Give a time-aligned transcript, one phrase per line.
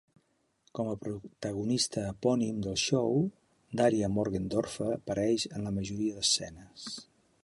[0.77, 3.21] Com a protagonista epònim del show,
[3.81, 6.87] Daria Morgendorffer apareix en la majoria d'escenes.